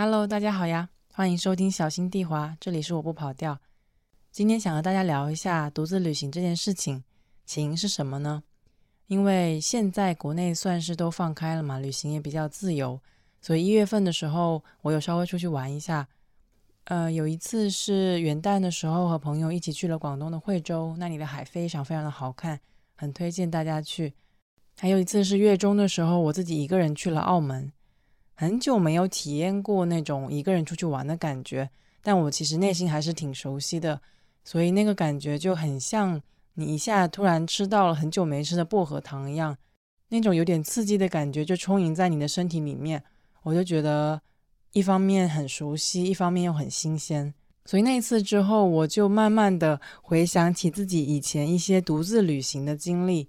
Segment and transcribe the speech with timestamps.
[0.00, 3.58] Hello，大家好呀，欢迎收听小心地滑，这里是我不跑调。
[4.30, 7.02] 今天想和大家聊一下独自旅行这件事情，
[7.44, 8.44] 起因是什么呢？
[9.08, 13.00] 因为现在国内算是都放开了嘛，旅行也比较自由，
[13.42, 16.06] 所以一月份的时候，我有稍微出去玩一下。
[16.84, 22.60] 呃，有一次是元旦的时候，和朋友一起去了广东的惠州，那里的海非常非常的好看，
[22.94, 24.14] 很推荐大家去。
[24.76, 27.72] 还有一次是月中的时候，我自己一个人去了澳门。
[28.40, 31.68] 很久没有体验过那种一个人出去玩的感觉，
[32.04, 34.00] 但我其实内心还是挺熟悉的，
[34.44, 36.22] 所以那个感觉就很像
[36.54, 39.58] 你一下突然吃到了很久没吃的薄荷糖一样，
[40.10, 43.02] 那种有点刺激的感觉就充盈在你的身体里面，
[43.42, 44.22] 我就觉得
[44.70, 47.34] 一方面很熟悉，一方面又很新鲜。
[47.64, 53.28] 所以那一次之后，我就慢慢的回想起自己以前一些独自旅行的经历。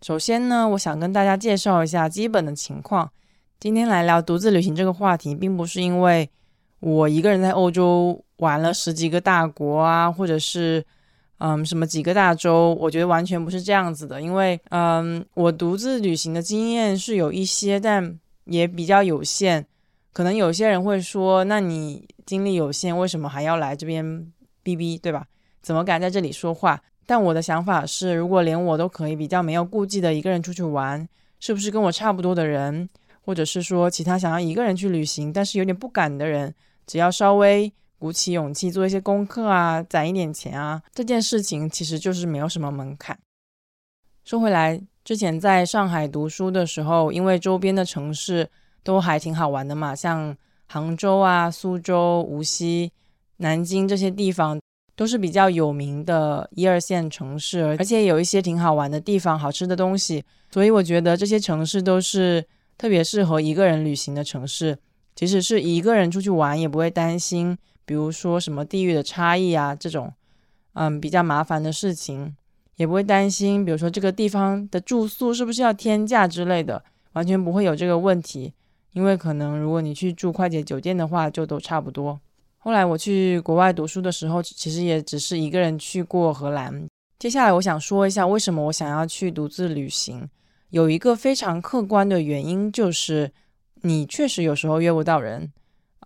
[0.00, 3.12] 首先呢，我想跟大家介绍一下基本的情况。
[3.60, 6.30] 今天来聊独自旅行这个话题，并不是因为
[6.78, 10.84] 我一个人在欧洲玩了十几个大国啊，或者是
[11.38, 14.22] 嗯什么几个大洲，我觉得完全不是这样子的。
[14.22, 19.66] 因为嗯，我独自旅行的经验是有一些，但也比较有限。
[20.12, 25.26] 可能有些人会说，那你精力有限，为什么还要来这边逼逼，对吧？
[25.60, 26.80] 怎么敢在这里说话？
[27.06, 31.08] 但我的想法是，如果连我都可以比较没有顾忌的一个人出去玩，
[31.40, 32.88] 是不是跟我差不多的人？
[33.28, 36.54] 或者是说，其他想要一个人去旅行，但是有点不敢的人，
[36.86, 43.18] 只要稍微鼓起勇气做一些功课啊，攒一点钱啊，这件事情其实就是没有什么门槛。
[44.24, 48.48] 说回来，之前在上海读书的时候，因为周边的城市
[48.82, 52.90] 都还挺好玩的嘛，像杭州啊、苏州、无锡、
[53.36, 54.58] 南京这些地方
[54.96, 62.42] 都是比较有名的一二线城市，而且有一些挺好玩的地方、好吃的东西，所以我觉得这些城市都是。
[62.78, 64.78] 特别适合一个人旅行的城市，
[65.14, 70.12] 即使是一个人出去玩，也不会担心，比如说什么地域的差异啊这种，
[70.74, 72.36] 嗯，比较麻烦的事情，
[72.76, 78.52] 也不会担心，比如说这个地方的住宿是不是要天价之类的，完全不会有这个问题，
[78.92, 82.20] 因为可能如果你去住快捷酒店的话，就都差不多。
[82.58, 86.86] 后来我去国外读书的时候，其实也只是一个人去过荷兰。
[87.18, 90.28] 接下来我想说一下，为什么我想要去独自旅行。
[90.70, 93.32] 有一个非常客观的原因，就是
[93.82, 95.50] 你确实有时候约不到人，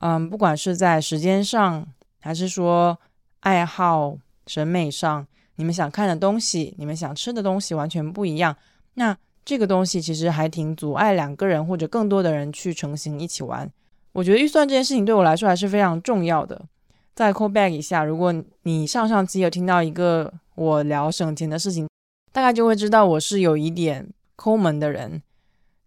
[0.00, 1.86] 嗯，不管是在时间上，
[2.20, 2.98] 还是说
[3.40, 8.56] 爱好、审美上，你们想看的东西，你们想吃的东西完全不一样。
[8.94, 13.68] 那这个东西其实还挺阻碍两个人或者更多的人去成型一起玩。
[14.12, 16.66] 我觉得预算这件事情对我来说还是非常重要的。
[17.14, 21.88] 再 call back 一下，如果你上上期有听到一个我聊省钱的事情，
[22.30, 24.08] 大概就会知道我是有一点。
[24.42, 25.22] 抠门的人，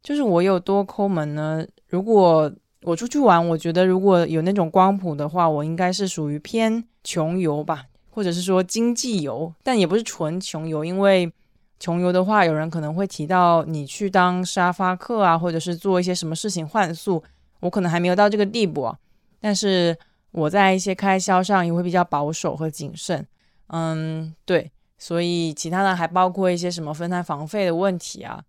[0.02, 1.68] 就是我有多抠门呢？
[1.90, 2.50] 如果
[2.84, 11.30] 我出去玩，我觉得如果有那种光谱的话，我应该是属于偏穷游吧，或者是说经济游，但也不是纯穷游，因为
[11.82, 17.22] 穷游的话，有人可能会提到你去当沙发客啊，或者是做一些什么事情换宿，
[17.60, 18.90] 我可能还没有到这个地步。
[19.42, 19.94] 但是
[20.32, 23.28] 我在一些开销上也会比较保守和谨慎，
[23.68, 24.72] 嗯，对。
[25.08, 28.42] 所以，其他的还包括一些什么分摊房费的问题啊。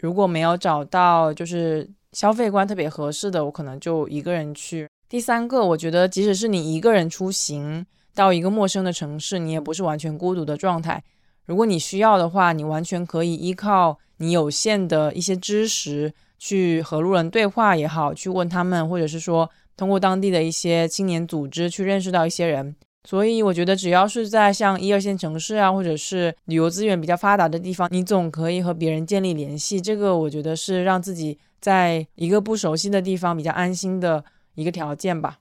[0.00, 4.88] 如果没有找到就是消费观特别合适的，我可能就一个人去。
[5.06, 11.04] 第三个，我觉得即使是你一个人出行到一个陌生的城市，你也不是完全孤独的状态。
[11.44, 22.74] 如果你需要的话，你完全可以依靠你有限的一些知识去和路人对话也好，去问他们，或者是说通过当地的一些青年组织去认识到一些人。
[23.04, 29.80] 所以我觉得，只要是在像一二线城市啊，或者是旅游资源比较发达的地方，你总可以和别人建立联系。
[29.80, 34.24] 这个我觉得是让自己在一个不熟悉的地方比较安心的
[34.54, 35.38] 一个条件吧。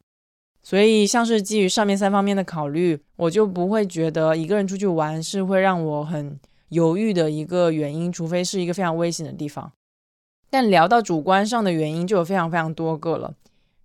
[0.63, 6.39] 所以，像是基于上面三方面的考虑，我就不会觉得一个人出去玩是会让我很
[6.69, 9.71] 犹豫的一个原因，除非是一个非常危险的地方。
[10.49, 13.35] 但聊到主观上的原因，就有非常非常多个了。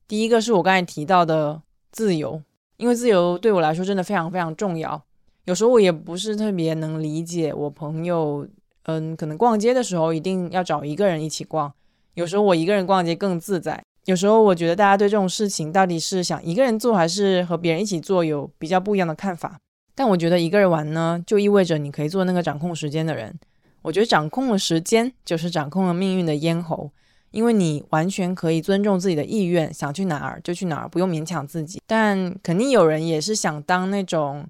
[0.09, 1.61] 第一个是我刚才提到的
[1.93, 2.43] 自由。
[2.77, 5.03] 因为自由对我来说真的非常非常重要，
[5.45, 8.47] 有时候我也不是特别能理解我朋友，
[8.85, 11.73] 嗯，可能逛街的时候一定要找一个人一起逛，
[12.15, 13.83] 有时候我一个人逛街更自在。
[14.05, 19.59] 有时候我觉得大家对这种事情到底是想一个人做还是和别人一起做有比较不一样的看法。
[19.97, 23.37] 但我觉得一个人玩呢，就意味着你可以做那个掌控时间的人。
[23.83, 26.91] 我觉得掌控了时间，就是掌控了命运的咽喉。
[27.37, 31.79] 因为你完全可以尊重自己的意愿，想去哪儿就去哪儿，不用勉强自己。
[31.87, 34.47] 但肯定有人也是想当那种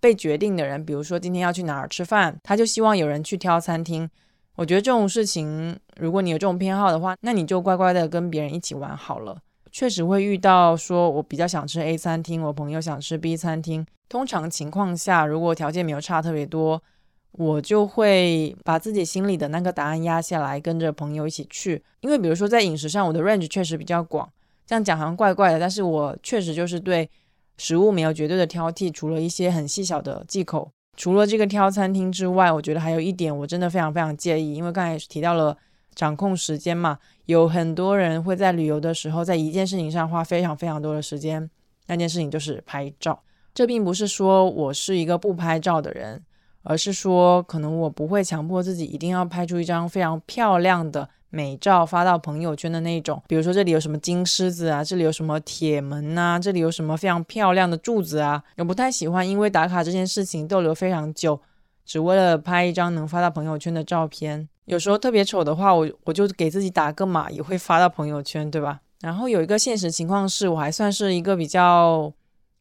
[0.00, 4.08] 被决定的人，比如说今天要去哪儿吃饭，他就希望有人去挑餐厅。
[4.56, 9.36] 我觉得这种事情，如果你有这种偏好的话，那你就乖乖的跟别人一起玩好了。
[9.70, 13.86] 确实会遇到说我比较想吃 A 餐厅，我朋友想吃 B 餐厅。
[14.08, 16.82] 通常情况下，如果条件没有差特别多，
[17.32, 21.82] 我就会把自己心里的那个答案压下来，跟着朋友一起去。
[22.00, 24.28] 因为比如说在饮食上，我的 range 确实比较广，
[24.66, 27.08] 这样讲好像怪怪的，但是我确实就是对
[27.56, 30.70] 食物没有绝对的挑剔，除了一些很细小的忌口。
[30.96, 35.56] 除了这个挑餐厅之外，我觉得还有一点我真的非常非常介意，因为刚才提到了
[35.94, 41.48] 掌控时间嘛，有很多人会在旅游的时候，在一件事情上花非常非常多的时间，
[41.86, 43.22] 那件事情就是拍照。
[43.54, 46.22] 这并不是说我是一个不拍照的人，
[46.62, 53.22] 而是说可能我不会强迫自己一定要拍出一张非常漂亮的美照发到朋友圈的那种。
[53.26, 61.40] 比如说这里有什么金狮子啊，这里有什么铁门呐，这里有什么非常漂亮的柱子啊，我不太喜欢，因为打卡这件事情逗留非常久，
[61.86, 64.48] 只为了拍一张能发到朋友圈的照片。
[64.66, 68.80] 有时候特别丑的话，我我就给自己打个码，也会发到朋友圈，对吧？
[69.00, 72.12] 然后有一个现实情况是，我还算是一个比较。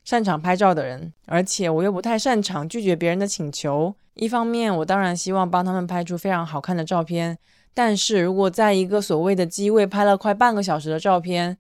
[0.10, 3.94] 擅长拍照的人，而且我又不太擅长拒绝别人的请求。
[4.16, 7.38] 一方面，我当然希望帮他们拍出非常好看的照片，
[7.76, 11.56] 但是如果在一个所谓的机位拍了快半个小时的照片，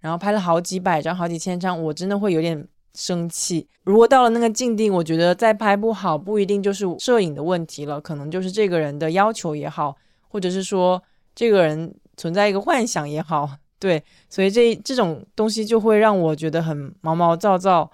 [0.00, 3.66] 然后拍了好几百张、好几千张，我真的会有点生气。
[3.84, 9.96] 如果到了那个境地，我觉得再拍不好，不一定就是摄影的问题了，可能就是这个人的要求也好，
[10.28, 11.02] 或者是说
[11.34, 13.48] 这个人存在一个幻想也好。
[13.78, 17.90] 对，所以这这种东西就会让我觉得很毛毛躁躁，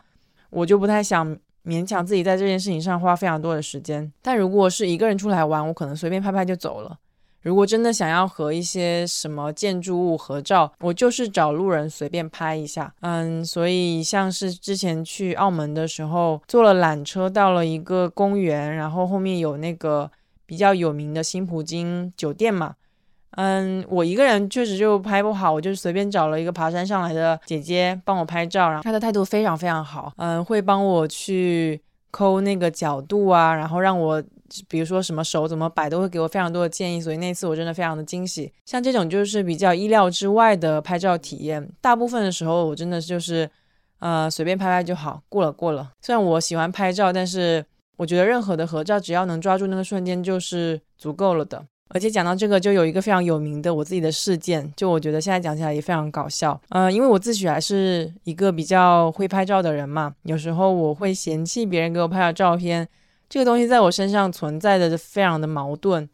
[0.50, 4.12] 我就不太想勉强自己在这件事情上花非常多的时间。
[4.22, 6.96] 但如果是一个人出来玩，我可能随便拍拍就走了。
[7.42, 12.94] 如果真的想要和一些什么建筑物合照，我就是找路人随便拍一下。
[13.00, 20.10] 嗯，所以像是之前去澳门的时候，坐了缆车到了一个公园，然后后面有那个
[20.44, 22.74] 比较有名的新葡京酒店嘛。
[23.36, 31.80] 嗯，我一个人确实就拍不好，我就随便找了一个爬山上来的姐姐帮我拍照，然后她的态度非常非常好，嗯，会帮我去
[32.10, 34.22] 抠那个角度啊，然后让我
[34.68, 38.52] 比如说什么手怎么摆都会给我非常多的建议，所以那次我真的非常的惊喜。
[38.66, 43.48] 像这种就是比较意料之外的拍照体验，大部分的时候我真的就是
[44.00, 45.92] 呃随便拍拍就好，过了过了。
[46.02, 47.64] 虽然我喜欢拍照，但是
[47.96, 51.64] 我觉得任何的合照只要能抓住那个瞬间就是足够了的。
[51.92, 56.58] 而且讲到这个，就有一个非常有名的我自己的事件，就我觉得现在讲起来也非常搞笑。
[56.68, 62.86] 嗯，因为我自诩还是一个比较会拍照的人嘛，有时候我会嫌弃别人给我拍的照片，
[63.28, 66.08] 这个东西在我身上存在的非常的矛盾。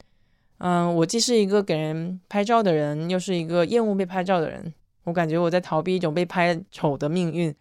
[0.58, 4.72] 嗯，我既是一个给人拍照的人，又是一个厌恶被拍照的人，
[5.05, 7.55] 我感觉我在逃避一种被拍丑的命运。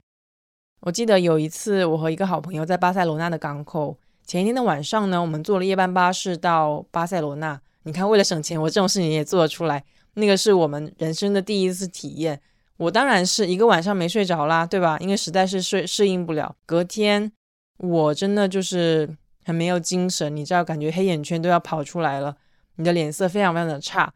[0.80, 7.60] 我记得有一次，我和一个好朋友在巴塞罗那的港口，前一天的晚上呢，我们坐了夜班巴士到巴塞罗那。
[7.88, 9.84] 你看，为了省钱，我这种事情也做得出来。
[10.16, 12.42] 那个是我们人生的第一次体验，
[12.78, 14.98] 我当然是一个晚上没睡着啦，对吧？
[15.00, 16.56] 因为实在是睡适应不了。
[16.66, 17.32] 隔天
[17.78, 22.36] 我真的就是很没有精神，你知道，感觉黑眼圈都要跑出来了，
[22.78, 24.12] 你的脸色非常非常的差。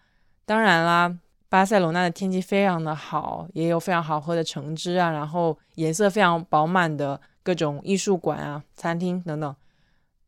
[0.45, 1.16] 当然啦，
[1.48, 9.56] 巴塞罗那的天气非常的好，也有非常好喝的橙汁啊，然后颜色非常饱满的各种艺术馆啊、餐厅等等，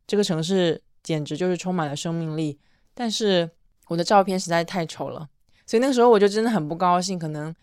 [0.05, 2.59] 这个城市简直就是充满了生命力。
[2.93, 3.49] 但是
[3.87, 5.27] 我的照片实在太丑了，
[5.65, 7.17] 所以那个时候我就真的很不高兴。
[7.17, 7.53] 可能，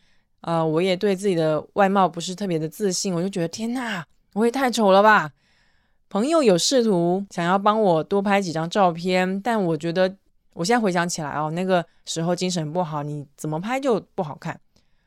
[0.40, 4.04] 呃，我也对自己的外貌不是特别的自信，我就觉得天呐，
[4.34, 5.30] 我也太丑了吧！
[6.10, 10.16] 朋友有试图想要帮我多拍几张照片，但我觉得
[10.54, 14.58] 我现在回想起来哦，那个时候精神不好，你怎么拍就不好看，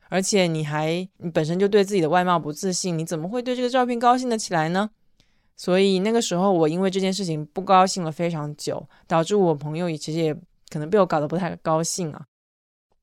[0.09, 4.91] 而且你还你本身就对自己的外貌不自信，你怎么会对这个照片高兴得起来呢？
[5.55, 10.33] 所以那个时候，我因为这件事情不高兴了非常久，导致我朋友也其实也
[10.69, 12.25] 可能被我搞得不太高兴啊，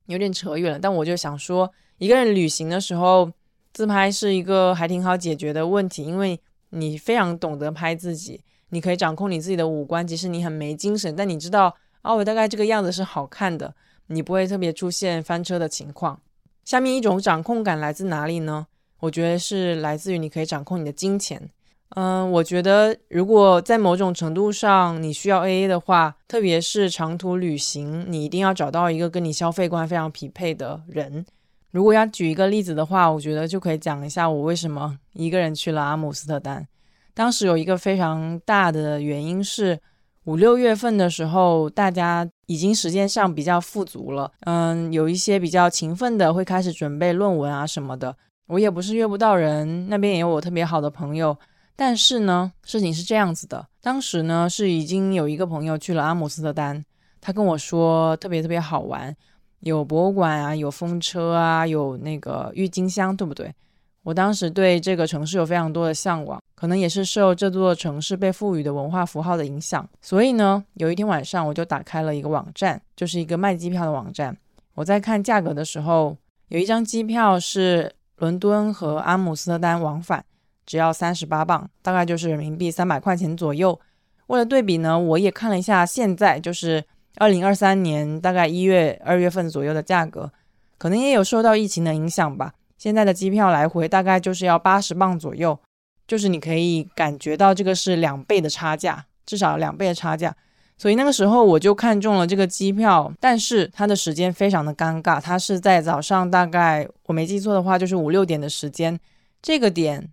[0.07, 0.79] 有点扯远了。
[0.79, 3.31] 但我就想说，一个人旅行的时候，
[3.73, 6.41] 自拍是一个还挺好解决的问题，因为
[6.71, 13.73] 你非常懂得拍自己，你可以掌控你自己的五官，即使你很没精神，但你知道，哦，我大概这个样子是好看的，
[14.09, 16.21] 你不会特别出现翻车的情况。
[16.65, 18.67] 下面一种掌控感来自哪里呢？
[19.01, 21.49] 我觉得是来自于你可以掌控你的金钱。
[21.97, 31.25] 嗯，我觉得如果在某种程度上你需要 AA 的话，特别是长途旅行，你一定要找到一个跟你消费观非常匹配的人。
[31.71, 36.67] 如果要举一个例子的话，我觉得就可以讲一下我为什么一个人去了阿姆斯特丹。
[37.15, 39.79] 当时有一个非常大的原因是
[40.25, 44.31] 五六月份的时候，大家已经时间上比较富足了。
[44.41, 48.15] 嗯，有一些比较勤奋的会开始准备论文啊什么的。
[48.47, 51.37] 我也不是约不到人，那边也有我特别好的朋友。
[51.81, 56.85] 但是呢，事情是这样子的，当时呢是已经有一个朋友去了阿姆斯特丹，
[57.21, 59.15] 他跟我说特别特别好玩，
[59.61, 63.55] 有博物馆啊，有风车啊，有那个郁金香，对不对？
[64.03, 69.89] 我当时对这个城市有非常多的向往，可能也是受这座城市被赋予的文化符号的影响。
[70.03, 74.37] 所以呢，有一天晚上我就打开了一个网站，就是一个卖机票的网站。
[74.75, 76.17] 我在看价格的时候，
[76.49, 80.25] 有一张机票是伦敦和阿姆斯特丹往返，
[80.69, 83.81] 只要三十八镑，大概就是人民币三百块钱左右。
[84.27, 86.85] 为了对比呢，我也看了一下现在就是
[87.17, 90.31] 二零二三年大概一月、二月份左右的价格，
[90.77, 92.53] 可能也有受到疫情的影响吧。
[92.77, 95.59] 现在的机票来回大概就是要八十磅左右，
[96.07, 100.37] 就是你可以感觉到这个是两倍的差价，至少两倍的差价。
[100.77, 109.01] 所以那个时候我就看中了这个机票，但是它的时间非常的尴尬，它是在早上大概我没记错的话就是五六点的时间，
[109.43, 110.09] 这个点，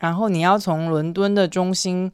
[0.00, 2.10] 然后你要从伦敦的中心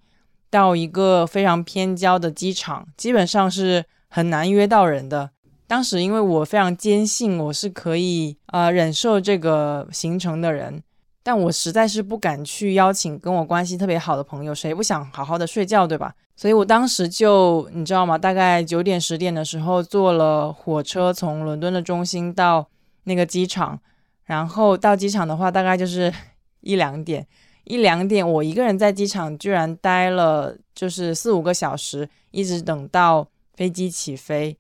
[0.51, 5.31] 到一个非常偏郊的机场，基本上是很难约到人的。
[5.67, 10.83] 当时因为我非常坚信我是可以呃忍受这个行程的人，
[11.23, 16.15] 但我实在是不敢去邀请跟我关系特别好的朋友，谁不想好好的睡觉对吧？
[16.37, 18.17] 所以我当时就你知道吗？
[18.19, 22.69] 大概九点十点的时候坐了火车从伦敦的中心到
[23.05, 23.81] 那个机场，
[24.25, 26.13] 然后到机场的话大概就是
[26.61, 27.27] 一两点，
[27.67, 34.57] 一两点我一个人在机场居然待了就是四五个小时，一直等到飞机起飞。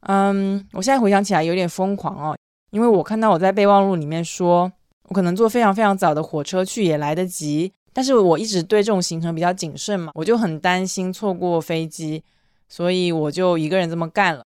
[0.00, 2.36] 嗯，我现在回想起来有点疯狂哦，
[2.70, 4.70] 因为我看到我在备忘录里面说，
[5.08, 12.22] 我可能坐非常非常早的火车去也来得及，但是我一直对这种行程比较谨慎嘛，我就很担心错过飞机，
[12.68, 14.44] 所以我就一个人这么干了。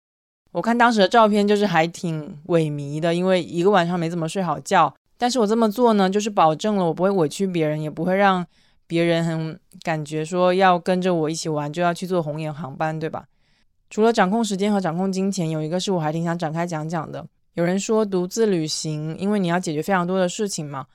[0.52, 4.95] 我看当时的照片就是还挺萎靡的，因为一个晚上没怎么睡好觉。
[5.18, 8.46] 但是我这么做呢，就是保证了我不会委屈别人，也不会让
[8.87, 13.26] 别人很感觉说要跟着我一起玩就要去坐红眼航班，对吧？
[13.90, 17.26] 除了掌控时间和掌控金钱，有一个是我还挺想展开讲讲的。
[17.54, 20.87] 有人说独自旅行，因为你要解决非常多的事情嘛，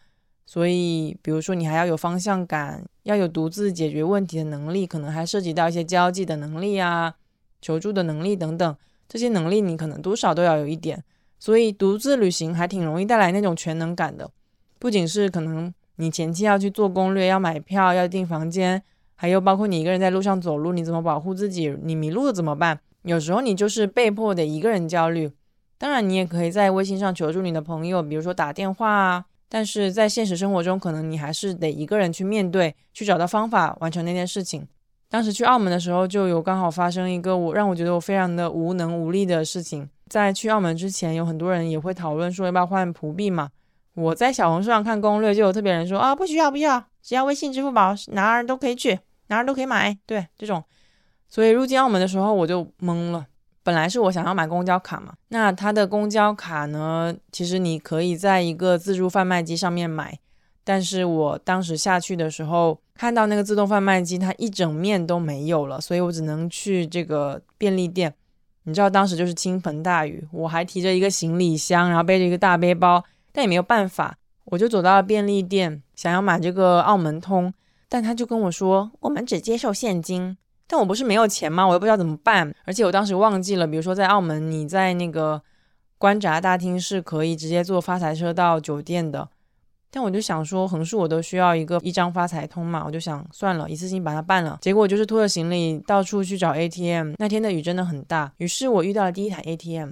[0.46, 7.16] 所以比如说你还要有方向感，要有独自解决问题的能力，可能还涉及到一些交际的能力啊、
[7.62, 8.76] 求助的能力等等。
[9.10, 11.04] 这些能力你可能多少都要有一点，
[11.44, 14.32] 所以独自旅行还挺容易带来那种全能感的。
[14.80, 18.82] 不仅是可能你前期要去做攻略、要买票、要订房间。
[19.16, 21.78] 还有包括你一个人在路上走路，你怎么保护自己？
[21.84, 22.80] 你迷路了怎么办？
[23.02, 25.30] 有时候你就是被迫得一个人焦虑。
[25.78, 29.26] 当然，你也可以在微信上求助你的朋友，比如说打电话啊。
[29.50, 34.66] 但是在现实生活中，可能你还是得一个人去面对，去找到方法完成那件事情。
[35.10, 39.90] 当时去澳门的时候，就有刚好发生一个我让我觉得我非常的无能无力的事情。
[40.14, 43.50] 在去澳门之前，有很多人也会讨论说要不要换葡币嘛。
[43.96, 49.00] 我在小红书上看攻略，就有特别人说啊，不需要，不需要，只要微信、支付宝哪儿都可以去。
[49.30, 50.64] 哪儿都可以买，对这种，
[51.28, 53.26] 所以入境澳门的时候我就懵了。
[53.64, 60.20] 本来是我想要买公交卡嘛，那它的公交卡呢，其实你可以在一个自助贩卖机上面买，
[60.64, 68.14] 但是我当时下去的时候看到那个自动贩卖机，它一整面都没有了，所以我只能去这个便利店。
[68.64, 77.54] 你知道当时就是倾盆大雨，我还提着一个行李箱，然后背着一个大背包，但也没有办法，我就走到了便利店，想要买这个澳门通。
[77.90, 80.36] 但他就跟我说，我们只接受现金。
[80.66, 81.68] 但我不是没有钱吗？
[81.68, 82.52] 我又不知道怎么办。
[82.66, 85.42] 而且我当时忘记了，比如说在澳门，你在那个
[85.98, 89.30] 关闸大厅是可以直接坐发财车到酒店的。
[89.96, 94.58] 但我就想说，横竖我都需要一个一张发财通嘛，我就想算了，一次性把它办了。
[94.60, 97.14] 结果就是拖着行李到处去找 ATM。
[97.20, 99.92] 那天的雨真的很大，于是我遇到了第一台 ATM，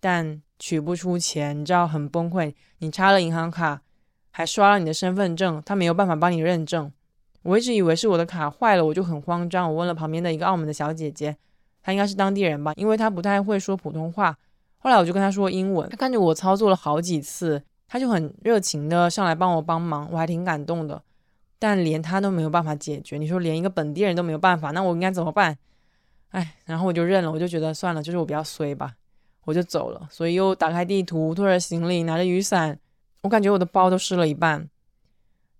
[0.00, 2.54] 但取不出钱，你知道很崩溃。
[2.78, 3.82] 你插了银行卡，
[4.30, 6.90] 还刷了你的身份证，他没有办法帮你认证。
[7.42, 9.68] 我一直以为是我的卡坏了，我就很慌张。
[9.68, 11.36] 我问了旁边的一个澳门的小姐姐，
[11.82, 14.34] 她应该是当地人吧，因为她不太会说普通话。
[14.78, 21.02] 后来我就跟她说英文，她看着我操作了好几次，他就很热情的上来帮我帮忙，我还挺感动的。
[21.58, 25.56] 但连他都没有办法解决，你说连一个本地人都没有办法，那我应该怎么办？
[26.30, 28.94] 哎，然后我就认了，我就觉得算了，就是我比较衰吧，
[29.44, 30.06] 我就走了。
[30.10, 32.78] 所以又打开地图，拖着行李，拿着雨伞，
[33.22, 34.68] 我感觉我的包都湿了一半。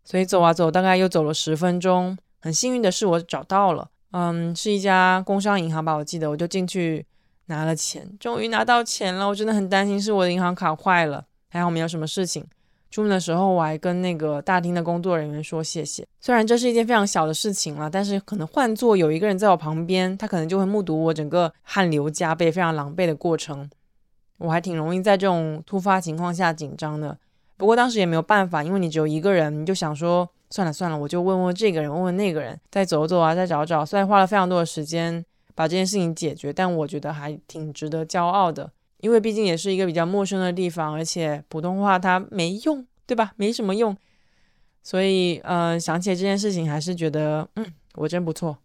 [0.04, 2.19] 所以走啊走，大概又走了十分钟。
[2.40, 7.07] 很幸运的是，我找到了，嗯，是一家工商银行吧，我记得，我就进去
[7.47, 9.26] 拿了钱，终于拿到钱了。
[9.26, 12.44] 我真的很担心是我的银行卡坏了，还好没有什么事情。
[12.90, 16.04] 出门的时候，我还跟那个大厅的工作人员说谢谢。
[16.20, 23.70] 虽然这是一件非常小的事情了，但是可能换做有一个人在我旁边，他可能就会目睹我整个汗流浃背、非常狼狈的过程。
[24.38, 27.16] 我还挺容易在这种突发情况下紧张的。
[27.56, 33.87] 不过当时也没有办法，因为你只有一个人，你就想说算了算了，我就问问这个人，问问那个人，再走走啊，再找找。
[33.87, 38.73] 虽然花了非常多的时间把这件事情解决，但我觉得还挺值得骄傲的。
[39.04, 43.32] 因为毕竟也是一个比较陌生的地方，而且普通话它没用，对吧？
[43.37, 43.94] 没什么用，
[44.82, 48.56] 所以呃，想起来这件事情，还是觉得嗯，我真不错。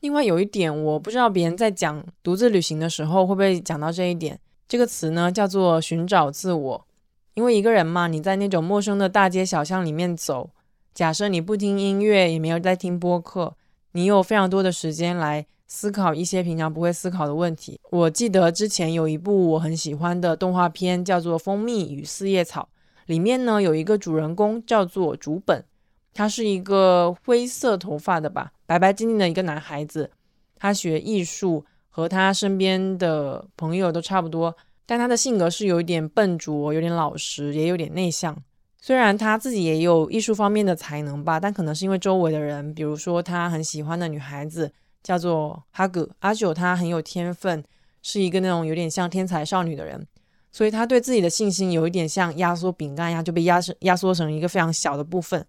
[0.00, 4.40] 另外有一点，我不知道别人在讲独自旅行的时候会不会讲到这一点。
[4.66, 6.86] 这个词呢叫做寻找自我，
[7.34, 10.50] 因为一个人嘛，你在那种陌生的大街小巷里面走，
[10.92, 13.54] 假设你不听音乐，也没有在听播客，
[13.92, 17.78] 你有非常多的时间来思考一些平常不会思考的问题。
[17.90, 22.68] 我记得之前有一部我很喜欢的动画片，叫做《蜂蜜与四叶草》，
[23.06, 25.64] 里面呢有一个主人公叫做竹本，
[26.12, 30.10] 他是一个灰色头发的吧，白白净净的一个男孩子，
[30.56, 31.64] 他学艺术。
[31.90, 34.56] 和他身边的朋友都差不多，
[34.86, 38.40] 但他的性格是有一点笨拙，有点老实，也有点内向。
[38.80, 44.70] 虽然他自己也有艺术方面的才能吧，但可能是因为周围的人，比如说他很喜欢的女孩子
[45.02, 47.62] 叫做哈格阿九，他很有天分，
[48.02, 50.06] 是一个那种有点像天才少女的人，
[50.52, 55.46] 所以他对自己的信心有一点像压缩饼干一样，就被压成压缩成一个非常小的部分。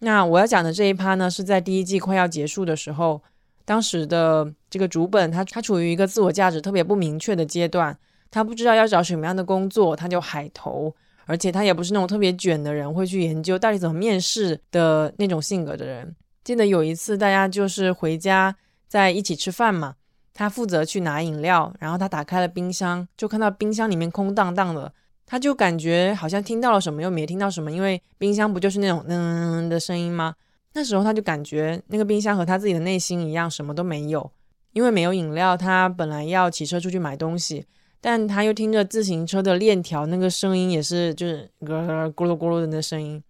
[0.00, 3.22] 那我要讲的这一趴呢，是在第一季快要结束的时候。
[3.64, 7.94] 当时的这个主本，他他处于一个自我价值特别不明确的阶段，
[8.30, 10.90] 他不知道要找什么样的工作，他就海投，
[11.26, 16.16] 而且他也不是那种特别卷的人，会去研究到底怎么面试的那种性格的人。
[16.48, 19.96] 记得有一次大家就是回家在一起吃饭嘛，
[20.32, 24.90] 他负责去拿饮料，然后他打开了冰箱，就看到冰箱里面空荡荡的，
[25.26, 30.34] 他就感觉好像听到了什么，又没听到什么，因为冰箱不就是那种嗯的声音吗？
[30.72, 34.32] 那时候他就感觉那个冰箱和他自己的内心一样，什么都没有，
[34.72, 35.54] 因为没有饮料。
[35.54, 37.66] 他本来要骑车出去买东西，
[38.00, 43.22] 但他又听着自行车的链条，那个声音也是就是咕噜咕噜的那声音。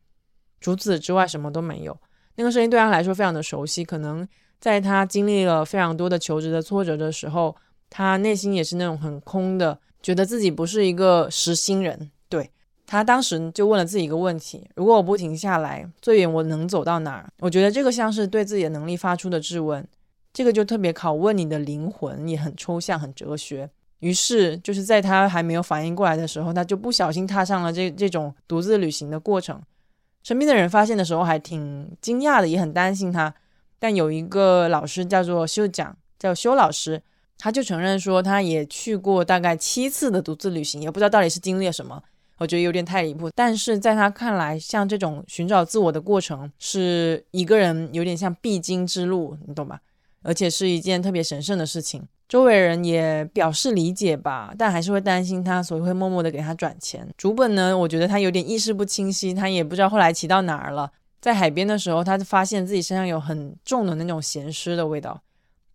[0.61, 1.99] 除此之外什么都没有。
[2.39, 4.27] 那个声音对他来说非常的熟悉，可能
[4.61, 7.55] 在他经历了非常多的求职的挫折的时候，
[7.91, 12.13] 他内心也是那种很空的，觉得自己不是一个实心人。
[12.29, 12.49] 对
[12.87, 17.29] 他当时就问了自己一个问题：如果我不停下来，最远我能走到哪儿？
[17.41, 19.85] 我觉得这个像是对自己的能力发出的质问，
[20.33, 23.69] 这个就特别拷问你的灵魂，也很抽象、很哲学。
[23.99, 29.61] 于是，就是在他还没有反应过来的时候，他就不小心踏上了这这种独自旅行的过程。
[30.29, 33.35] 身边的人发现的时候还挺惊讶的，也很担心他。
[33.79, 37.03] 但有一个老师叫做修讲，叫修老师，
[37.39, 42.03] 他就承认说，他也去过大概七次的独自旅行，也不知道到底是经历了什么。
[42.37, 49.81] 我觉得有点太离谱，但是在他看来，像这种寻找自我的过程，是一个人有点像必经之路，你懂吧？
[50.21, 52.07] 而且是一件特别神圣的事情。
[52.29, 57.09] 周围人也表示理解吧，但还是会担心他，所以会默默的给他转钱。
[57.17, 60.93] 主本呢，我觉得他有点意识不清晰，他也不知道后来骑到哪儿了。
[61.21, 65.21] 在海边的时候，他就发现自己身上有很重的那种咸湿的味道，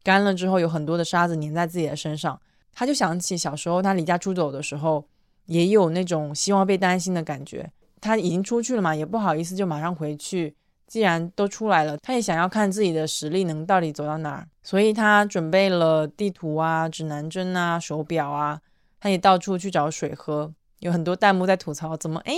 [0.03, 2.39] 干了之后有很多的沙子粘在自己的身上，
[2.73, 5.05] 他就想起小时候他离家出走的时候。
[5.47, 7.69] 也有那种希望被担心的感觉。
[7.99, 10.55] 他已经出去了嘛，也不好意思就马上回去。
[10.93, 18.61] 既然都出来了，他也想要看自己的实力能到底走到哪儿，所以他准备了地图啊、指南针啊、手表啊。
[18.99, 20.53] 他也到处去找水喝。
[20.81, 22.35] 有很多弹幕在吐槽，怎么哎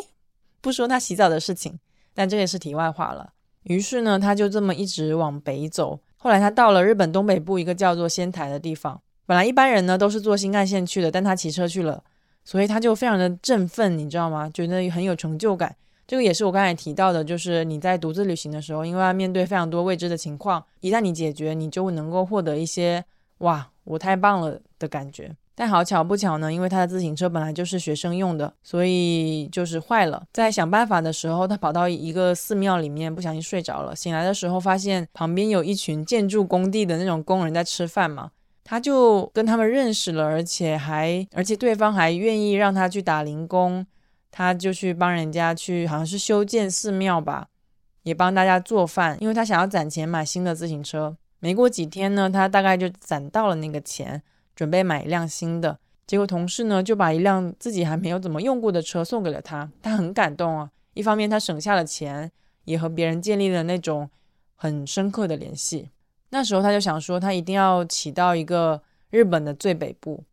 [0.62, 1.78] 不说他洗澡的事情？
[2.14, 3.34] 但这也是题外话了。
[3.64, 6.00] 于是呢，他就这么一直往北走。
[6.16, 9.02] 后来他到了日本东北部一个叫做仙台的地方。
[9.26, 12.02] 本来一般人呢都是坐新干线去的，但他骑车去了。
[12.46, 14.50] 所以他就非常的振奋，你知道吗？
[14.54, 15.76] 觉得很有成就感。
[16.08, 23.04] 这个也是我刚才提到的，就是你在独自旅行的时候，因为要面对非常多未知的情况，一旦你解决，你就能够获得一些
[23.40, 25.36] “哇，我太棒了”的感觉。
[25.58, 30.22] 但好巧不巧呢，因为他的自行车本来就是学生用的，所以就是坏了。
[30.34, 33.96] 在想办法的时候，他跑到一个寺庙里面，不小心睡着了。
[33.96, 38.32] 醒来的时候，发现旁边有一群建筑工地的那种工人在吃饭嘛。
[38.66, 43.86] 他就跟他们认识了，而且还，而且对方还愿意让他去打零工，
[44.38, 47.48] 他就去帮人家去，好像是修建寺庙吧，
[48.04, 51.16] 也帮大家做饭，因为他想要攒钱买新的自行车。
[51.40, 54.22] 没过几天呢，他大概就攒到了那个钱，
[54.54, 55.80] 准备买一辆新的。
[56.06, 60.70] 结果同事呢就把一辆自己还没有怎么用过的车送给了他，他很感动啊。
[60.96, 62.30] 一方面他省下了钱，
[62.66, 64.10] 也和别人建立了那种
[64.56, 65.92] 很深刻的联系。
[66.32, 70.26] 那时候他就想说，他一定要骑到一个日本的最北部，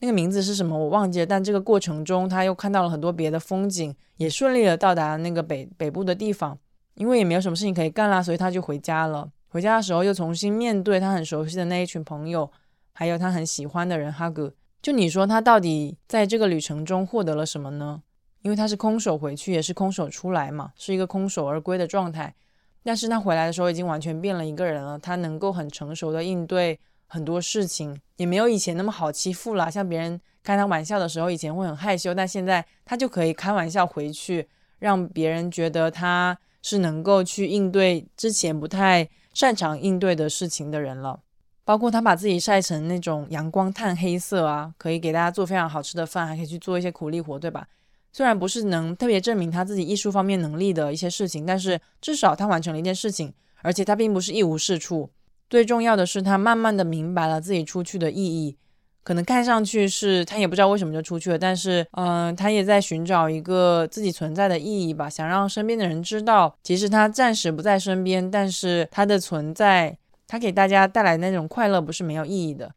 [0.00, 1.26] 那个名字是什么我忘记了。
[1.26, 6.58] 但这个过程中，他又看到了很多别的风景，也顺利的到达那个北北部的地方。
[6.94, 9.30] 因为也没有什么事情可以干啦，所以他就回家了。
[9.48, 12.50] 回家的时候，又重新面对他很熟悉的那一群朋友，
[12.92, 14.52] 还有他很喜欢的人哈格。
[14.82, 18.02] 就你说他到底在这个旅程中获得了什么呢？
[18.42, 22.34] 因为他是空手回去，也是空手出来嘛，是一个空手而归的状态。
[22.82, 29.70] 但是他回来的时候已经完全变了一个人了，他能够很成熟的应对很多事情，也没有以前那么好欺负了。
[29.70, 41.20] 像别人开他玩笑的时候，以前会很害羞，但现在他就可以开玩笑回去，让别人觉得他是能够去应对之前不太擅长应对的事情的人了。
[41.64, 47.68] 包括他把自己晒成那种阳光炭黑色啊，可以给大家做非常好吃的饭，还可以去做一些苦力活，对吧？
[48.10, 55.10] 虽然不是能特别证明他自己艺术方面能力的一些事情，但是至少他完成了一件事情，而且他并不是一无是处。
[55.48, 58.56] 最重要的是，他慢慢的明白了自己出去的意义。
[59.02, 69.96] 可能看上去是他也不知道为什么就出去了，但是，嗯，他也在寻找一个自己存在的意义吧，想让身边的人知道，即使他暂时不在身边，但是他的存在。
[70.30, 72.70] 他给大家带来那种快乐不是没有意义的，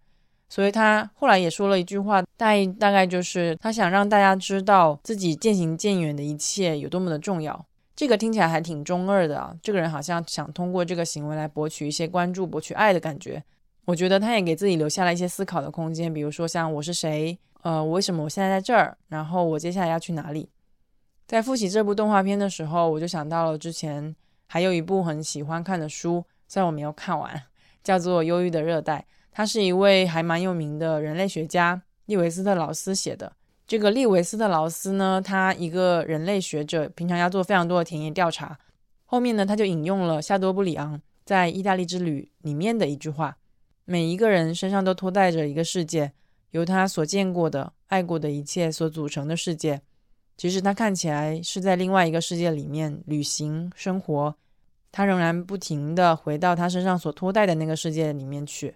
[0.47, 7.65] 所以他后来也说了一句话，大大概就是他想让大家知道自己渐行渐远的一切有多么的重要。
[8.01, 13.43] 这个听起来还挺中二的啊，这个人好像想通过这个行为来博取一些关注、博取爱的感觉。
[13.85, 20.49] 我觉得他也给自己留下了一些思考的空间，比如说像我是谁，呃，为什么我现在在这儿，然后我接下来要去哪里。
[21.27, 24.15] 在复习这部动画片的时候，我就想到了之前
[24.47, 26.25] 还有一部很喜欢看的书。
[26.47, 27.39] 虽然我没有看完，
[27.83, 28.97] 叫做《忧郁的热带》，
[29.31, 33.33] 他是一位还蛮有名的人类学家利维斯特劳斯写的。
[33.71, 38.59] 这个利维斯特劳斯呢，他一个人类学者，平常要做非常多的田野调查。
[39.05, 43.37] 后面呢，他就引用了夏多布里昂在《意大利之旅》里面的一句话
[43.87, 46.11] ：“每一个人身上都托带着一个世界，
[46.49, 49.79] 由他所见过的、爱过的一切所组成的世界。
[50.35, 54.35] 即使他看起来是在另外一个世界里面旅行生活。”
[54.91, 58.75] 他仍然不停地回到他身上所托带的那个世界里面去，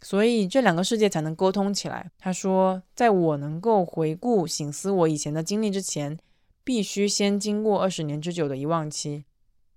[0.00, 2.10] 所以这两个世界才能沟通起来。
[2.18, 6.18] 他说，在我能够回顾、醒思我以前的经历之前，
[6.64, 9.24] 必须先经过二十年之久的遗忘期。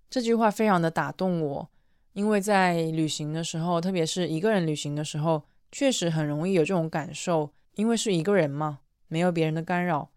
[0.10, 1.70] 这句话非常的打动我，
[2.14, 10.10] 因为在旅行的时候，特别是一个人旅行的时候，确实很容易有这种感受，因为是一个人嘛，没有别人的干扰。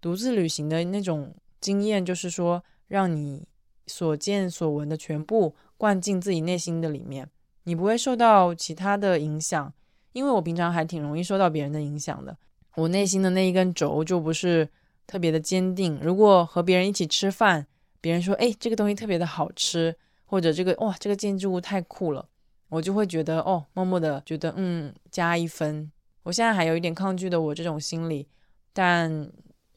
[0.00, 3.46] 独自旅行的那种经验，就是说让你。
[3.90, 7.30] 所见所闻的全部灌进自己内心的里面，
[7.68, 9.70] 你不会受到其他的影响，
[10.14, 12.34] 因为我平常还挺容易受到别人的影响的。
[12.76, 14.66] 我内心的那一根轴就不是
[15.06, 16.00] 特别的坚定。
[16.02, 17.66] 如果和别人一起吃饭，
[18.00, 22.26] 别人说：“哎，这个东西特别的好吃”，或者“这个哇，这个建筑物太酷了”，
[22.70, 25.92] 我就会觉得哦，默默的觉得嗯，加一分。
[26.22, 28.26] 我现在还有一点抗拒的我这种心理，
[28.72, 29.30] 但。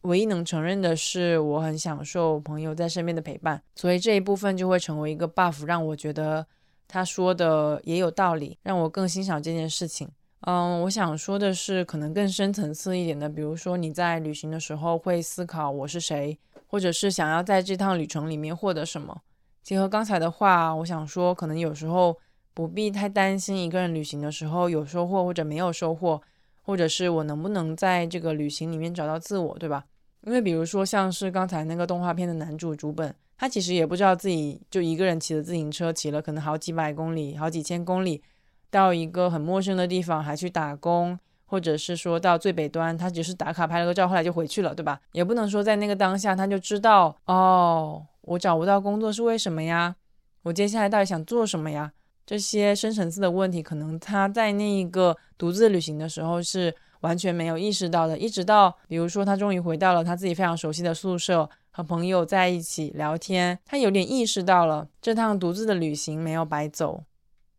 [0.05, 6.43] 唯一能承认的是，我很享受朋友在身边的陪伴，所以这一部分就会成为一个 buff，让我觉得
[6.91, 10.09] 他说的也有道理，让我更欣赏这件事情。
[10.41, 19.21] 嗯，我想说的是，可能更深层次一点的，比如说你在旅行的时候会思考我是谁，或者是想要在这趟旅程里面获得什么。
[19.63, 22.17] 结合刚才的话，我想说，可能有时候
[22.53, 26.21] 不必太担心一个人旅行的时候有收获或者没有收获，
[26.63, 29.85] 或者是我能不能在这个旅行里面找到自我，对吧？
[30.25, 38.21] 因为比如说，像是刚才那个动画片的男主主本，他其实也不知道自己就一个人骑着自行车，骑了可能好几百公里、好几千公里，
[38.69, 45.01] 到一个很陌生的地方，还去打工，或者是说到最北端，他只是打卡拍了个照，后来就回去了，对吧？
[45.13, 49.95] 也不能说在那个当下他就知道，哦，我找不到工作是为什么呀？
[50.43, 51.91] 我接下来到底想做什么呀？
[52.23, 56.75] 这些深层次的问题，可能他在那一个独自旅行的时候是。
[57.01, 67.03] 完全没有意识到的，一直到比如说他终于回到了他自己非常熟悉的宿舍，和朋友在一起聊天，他有点意识到了这趟独自的旅行没有白走。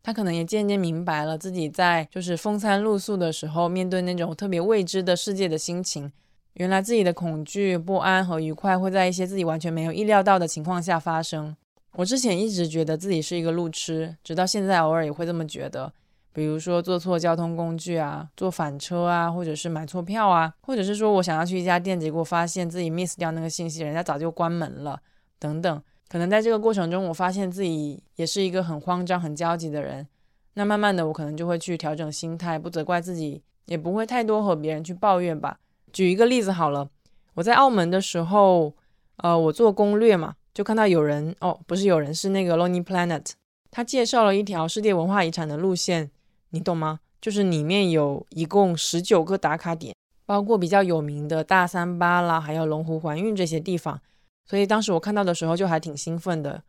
[0.02, 6.12] 他可能也渐渐明白了自己在就是风餐露宿的时候，面对那种特别未知的世界的心情。
[6.54, 11.56] 原来自己的恐惧、不安和愉快会在一些自己完全没有意料到的情况下发生。
[11.92, 15.92] 我之前一直觉得自己是一个路痴，直到现在偶尔也会这么觉得。
[16.32, 24.98] 比如说坐错交通工具啊，坐反车啊，或者是买错票啊，或者是说我想要去一家店，结果发现自己 miss 掉那个信息，人家早就关门了，
[25.38, 25.82] 等等。
[26.08, 30.06] 可能在这个过程中，我发现自己也是一个很慌张、很焦急的人。
[30.54, 35.58] 那慢慢的，我可能就会去调整心态，不责怪自己，也不会太多和别人去抱怨吧。
[35.92, 36.88] 举一个例子好了，
[37.34, 38.74] 我在澳门的时候，
[39.16, 43.32] 呃，我做攻略嘛，就看到有人哦，不是有人，是那个 Lonely Planet，
[43.70, 46.10] 他介绍了一条世界文化遗产的路线。
[46.52, 47.00] 你懂吗？
[47.20, 49.94] 就是里面有一共十九个打卡点，
[50.26, 54.00] 包括比较有名的大三巴啦，还有龙湖环运这些地方。
[54.44, 56.62] 所以当时我看到的时候就还挺兴奋的。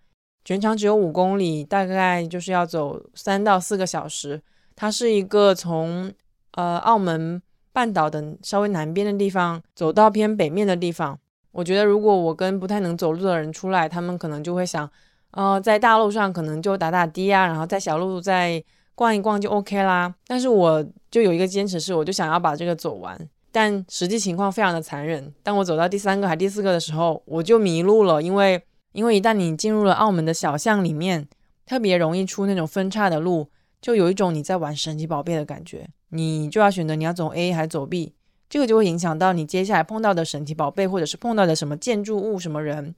[0.46, 4.40] 全长只有五公里，大概就是要走三到四个小时。
[4.76, 6.14] 它是一个从
[6.52, 7.42] 呃澳门
[7.72, 11.18] 半岛的稍微南边的地方走到偏北面的地方。
[11.52, 14.88] 我觉得如果我跟不太能走路的人出来，他们可能就会想，
[15.32, 18.64] 呃，在大路上可能就打打的啊，然后在小路在。
[18.96, 20.14] 逛一逛就 OK 啦。
[20.28, 23.18] 但是我就有一个坚持是，我就想要把这个走完。
[23.52, 28.60] 但实际情况非常的残忍，当我走到第三个还第四个的时候，我就迷路了，因为
[28.94, 31.28] 因为一旦你进入了澳门的小巷里面，
[31.66, 33.48] 特别容易出那种分叉的路，
[33.80, 38.16] 就有一种你在玩神奇宝贝的感觉，你就要选择你要走 A 还是走 B，
[38.50, 42.96] 这个就会影响到你接下来碰到的神奇宝贝，或者是碰到的什么建筑物、什么人，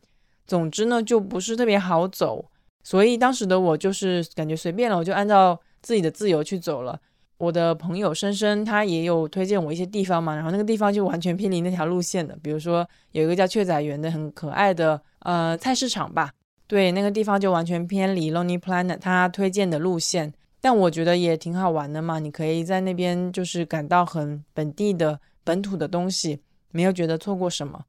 [0.47, 2.45] 总之呢就不是特别好走。
[2.81, 6.99] 所以当时的我就是感觉随便了，我就按照自己的自由去走了。
[7.37, 12.35] 我的朋友深深他也有推荐我一些地方嘛，然后那个地方就完全偏离那条路线的。
[12.41, 16.31] 比如说有一个叫雀仔园的很可爱的呃菜市场吧，
[16.65, 20.33] 对，那个地方就完全偏离 Lonely Planet 他推荐的路线。
[20.61, 26.39] 但我觉得也挺好玩的嘛，你可以在那边就是感到很本地的本土的东西，
[26.71, 27.83] 没有觉得错过什么。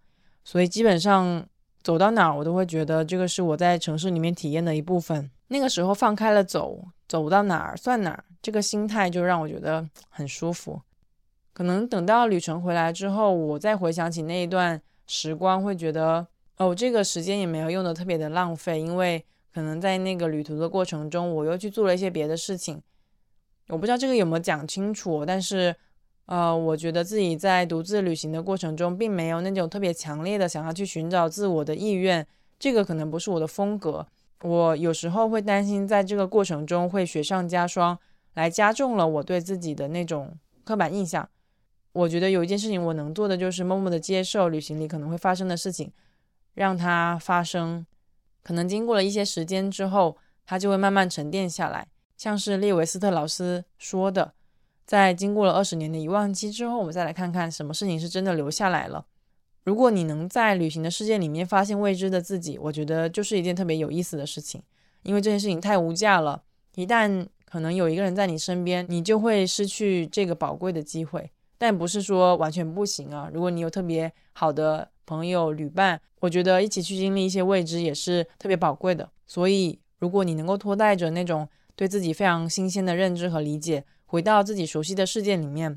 [0.44, 1.46] 所以基本上
[1.82, 5.30] 走到哪我都会觉得这个是我在城市里面体验的一部分。
[5.48, 8.24] 那个时候放开了走，走到哪儿算哪儿。
[8.42, 10.80] 这个心态就让我觉得很舒服。
[11.52, 16.26] 可能等到旅程回来之后，我再回想起那一段时光，会觉得
[16.58, 22.82] 哦，这个时间也没有用的特别的浪费，因为可能在那个旅途的过程中，我又去做了一些别的事情。
[23.68, 25.74] 我不知道这个有没有讲清楚，但是
[26.26, 32.26] 呃，我觉得自己在独自旅行的过程中，并没有那种特别强烈的想要去寻找自我的意愿，
[32.58, 34.06] 这个可能不是我的风格。
[34.42, 37.98] 我有时候会担心，在这个过程中会雪上加霜。
[38.34, 41.26] 来加重了我对自己的那种刻板印象。
[41.92, 45.90] 我觉得有一件事情我能做的就是默默的接受旅行里可能会发生的事情，
[46.52, 47.86] 让它发生。
[48.42, 51.88] 可能经过了一些时间之后，它就会慢慢沉淀下来。
[52.18, 54.34] 像是列维斯特劳斯说的，
[54.84, 59.06] 在经过了二十年的遗忘期之后，我们再来看看什么事情是真的留下来了。
[59.66, 64.62] 如果你能在旅行的世界里面发现未知的自己，我觉得就是一件特别有意思的事情，
[65.02, 66.40] 因为这件事情太无价了。
[66.76, 71.28] 一旦可能有一个人在你身边，你就会失去这个宝贵的机会。
[71.58, 73.28] 但不是说完全不行啊。
[73.34, 79.10] 如果你有特别好的朋友旅伴，我觉得一起去经历一些未知也是特别宝贵的。
[79.26, 85.76] 所以，如果你能够拖带着那种对自己非常新鲜的认知和理解，回到自己熟悉的世界里面，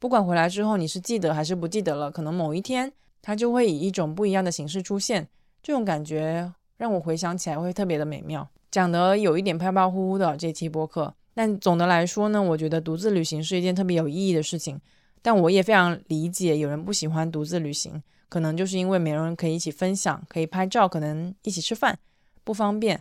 [0.00, 2.92] 不管回来之后你是记得还是不记得了，可能某一天
[3.28, 5.28] 它就会以一种不一样的形式出现。
[5.62, 8.48] 这种感觉让我回想起来会特别的美妙。
[8.70, 14.80] 讲的有一点飘飘忽忽的这期播客，但总的来说呢，我觉得独自旅行是一件特别有意义的事情。
[15.20, 21.98] 但我也非常理解有人不喜欢独自旅行，可能就是因为没人可以一起分享，可以拍照，可能一起吃饭
[22.44, 22.98] 不方便。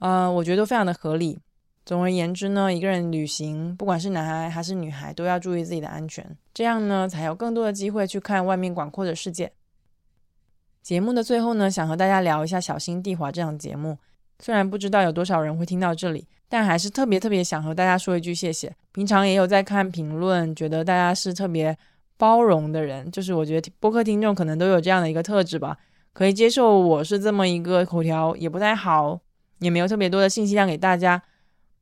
[0.00, 1.38] 呃，我觉得非常的合理。
[1.86, 9.52] 总而言之呢，一个人旅行，不管是男孩还是女孩，都要注意自己的安全，这样呢，才有更多的机会去看外面广阔的世界。
[10.82, 13.98] 节目的最后呢，想和大家聊一下《小心地滑》这档节目。
[14.38, 18.74] 虽然不知道有多少人会听到这里，但还是特别特别想和大家说一句谢谢。
[18.92, 21.76] 平常也有在看评论，觉得大家是特别
[22.16, 25.76] 包容的人，就是我觉得播客听众可能都有这样的一个特质吧，
[26.14, 29.20] 可以接受我是这么一个口条也不太好，
[29.58, 31.22] 也没有特别多的信息量给大家。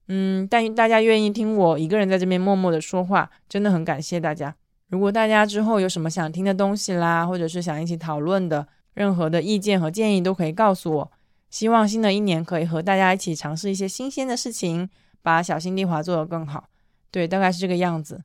[0.08, 4.52] 嗯，但大家愿意听我一个人在这边默默的说话，真的很感谢大家。
[4.88, 8.66] 如果大家之后有什么想听的东西啦，或者是想一起讨论的，
[8.98, 11.12] 任何的意见和建议都可以告诉我。
[11.48, 14.90] 希望新的一年可以和大家一起尝试一些新鲜的事情，
[15.22, 16.64] 把小心地滑做得更好。
[17.12, 18.24] 对，大概是这个样子。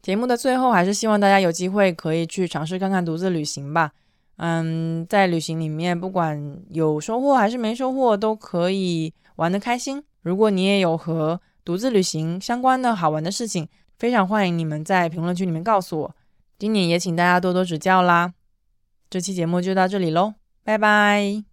[0.00, 3.92] 节目的最后，还是希望大家有机会可以去尝试看看独自旅行吧。
[4.36, 10.02] 嗯，在旅行里面，不管有收获还是没收获，都可以玩得开心。
[10.22, 16.16] 如果你也有和独自旅行相关的好玩的事情，非常欢迎你们在评论区里面告诉我。
[16.58, 18.32] 今年也请大家多多指教啦。
[19.10, 20.34] 这期节目就到这里喽。
[20.64, 21.47] 拜拜。